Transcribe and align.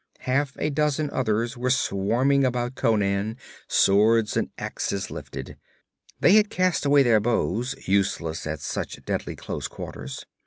Half 0.21 0.57
a 0.57 0.71
dozen 0.71 1.11
others 1.11 1.55
were 1.55 1.69
swarming 1.69 2.43
about 2.43 2.73
Conan, 2.73 3.37
swords 3.67 4.35
and 4.35 4.49
axes 4.57 5.11
lifted. 5.11 5.57
They 6.19 6.33
had 6.37 6.49
cast 6.49 6.87
away 6.87 7.03
their 7.03 7.19
bows, 7.19 7.75
useless 7.87 8.47
at 8.47 8.61
such 8.61 9.05
deadly 9.05 9.35
close 9.35 9.67
quarters. 9.67 10.25